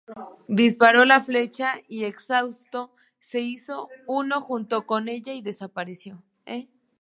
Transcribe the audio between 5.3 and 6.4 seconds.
y desapareció.